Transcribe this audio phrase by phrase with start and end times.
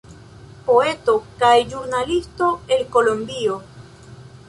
[0.69, 3.63] Poeto kaj ĵurnalisto el Kolombio.